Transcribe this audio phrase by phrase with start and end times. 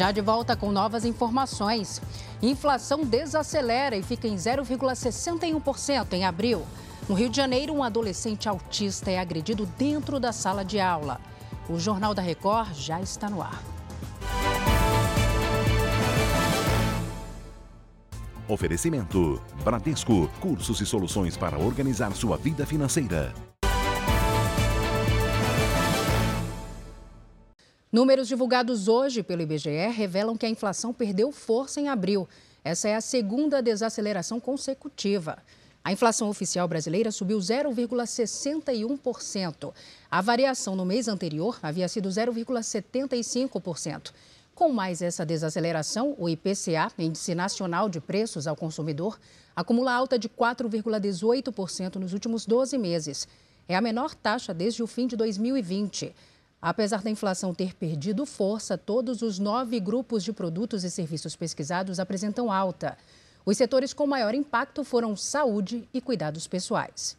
[0.00, 2.00] Já de volta com novas informações.
[2.40, 6.64] Inflação desacelera e fica em 0,61% em abril.
[7.06, 11.20] No Rio de Janeiro, um adolescente autista é agredido dentro da sala de aula.
[11.68, 13.62] O Jornal da Record já está no ar.
[18.48, 23.34] Oferecimento: Bradesco, cursos e soluções para organizar sua vida financeira.
[27.92, 32.28] Números divulgados hoje pelo IBGE revelam que a inflação perdeu força em abril.
[32.62, 35.38] Essa é a segunda desaceleração consecutiva.
[35.82, 39.74] A inflação oficial brasileira subiu 0,61%.
[40.08, 44.12] A variação no mês anterior havia sido 0,75%.
[44.54, 49.18] Com mais essa desaceleração, o IPCA, Índice Nacional de Preços ao Consumidor,
[49.56, 53.26] acumula alta de 4,18% nos últimos 12 meses.
[53.66, 56.14] É a menor taxa desde o fim de 2020.
[56.62, 61.98] Apesar da inflação ter perdido força, todos os nove grupos de produtos e serviços pesquisados
[61.98, 62.98] apresentam alta.
[63.46, 67.16] Os setores com maior impacto foram saúde e cuidados pessoais.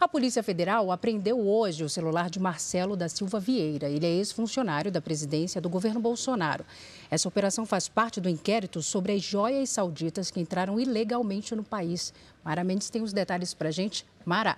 [0.00, 3.88] A Polícia Federal apreendeu hoje o celular de Marcelo da Silva Vieira.
[3.88, 6.64] Ele é ex-funcionário da presidência do governo Bolsonaro.
[7.08, 12.12] Essa operação faz parte do inquérito sobre as joias sauditas que entraram ilegalmente no país.
[12.42, 14.04] Mara Mendes tem os detalhes para a gente.
[14.24, 14.56] Mara.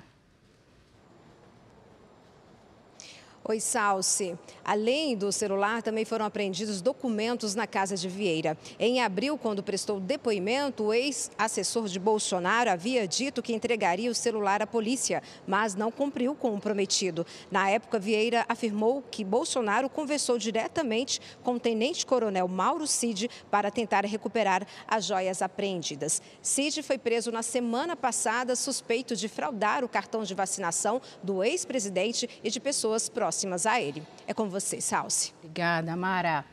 [3.47, 4.39] Oi, Salsi.
[4.65, 8.57] Além do celular, também foram apreendidos documentos na casa de Vieira.
[8.79, 14.63] Em abril, quando prestou depoimento, o ex-assessor de Bolsonaro havia dito que entregaria o celular
[14.63, 17.27] à polícia, mas não cumpriu com o prometido.
[17.51, 24.07] Na época, Vieira afirmou que Bolsonaro conversou diretamente com o tenente-coronel Mauro Cid para tentar
[24.07, 26.23] recuperar as joias apreendidas.
[26.41, 32.27] Cid foi preso na semana passada suspeito de fraudar o cartão de vacinação do ex-presidente
[32.43, 34.03] e de pessoas próximas próximas a ele.
[34.29, 35.33] É com você, Salsi.
[35.39, 36.45] Obrigada, Mara.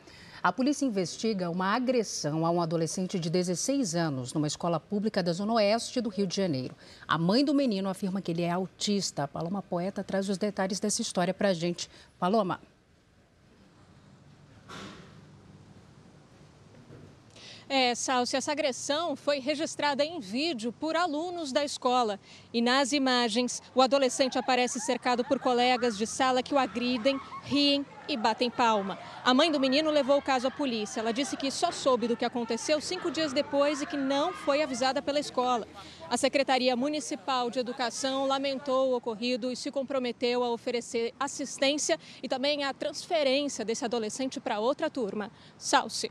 [0.42, 5.32] A polícia investiga uma agressão a um adolescente de 16 anos numa escola pública da
[5.32, 6.74] Zona Oeste do Rio de Janeiro.
[7.06, 9.22] A mãe do menino afirma que ele é autista.
[9.22, 11.88] A Paloma Poeta traz os detalhes dessa história para a gente.
[12.18, 12.58] Paloma.
[17.74, 22.20] É, Salsi, essa agressão foi registrada em vídeo por alunos da escola.
[22.52, 27.86] E nas imagens, o adolescente aparece cercado por colegas de sala que o agridem, riem
[28.06, 28.98] e batem palma.
[29.24, 31.00] A mãe do menino levou o caso à polícia.
[31.00, 34.62] Ela disse que só soube do que aconteceu cinco dias depois e que não foi
[34.62, 35.66] avisada pela escola.
[36.10, 42.28] A Secretaria Municipal de Educação lamentou o ocorrido e se comprometeu a oferecer assistência e
[42.28, 45.32] também a transferência desse adolescente para outra turma.
[45.56, 46.10] Salce.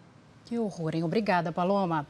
[0.51, 1.05] Que horror, hein?
[1.05, 2.05] Obrigada, Paloma.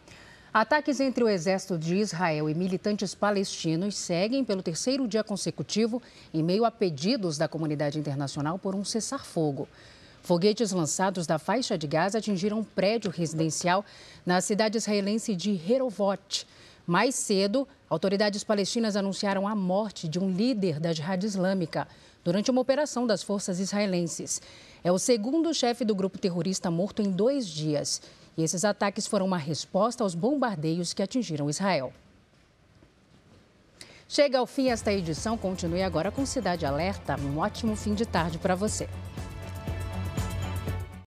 [0.52, 6.02] Ataques entre o exército de Israel e militantes palestinos seguem pelo terceiro dia consecutivo
[6.34, 9.68] em meio a pedidos da comunidade internacional por um cessar-fogo.
[10.24, 13.86] Foguetes lançados da faixa de Gaza atingiram um prédio residencial
[14.26, 16.48] na cidade israelense de Herovot.
[16.88, 21.88] Mais cedo, autoridades palestinas anunciaram a morte de um líder da Jihad Islâmica
[22.24, 24.42] durante uma operação das forças israelenses.
[24.84, 28.02] É o segundo chefe do grupo terrorista morto em dois dias
[28.38, 31.94] e esses ataques foram uma resposta aos bombardeios que atingiram Israel.
[34.08, 35.38] Chega ao fim esta edição.
[35.38, 37.16] Continue agora com Cidade Alerta.
[37.18, 38.90] Um ótimo fim de tarde para você.